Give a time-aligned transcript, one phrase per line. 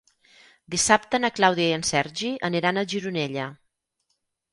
[0.75, 3.45] Dissabte na Clàudia i en Sergi aniran a Gironella.